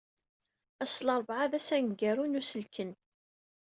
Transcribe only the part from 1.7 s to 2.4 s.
aneggaru n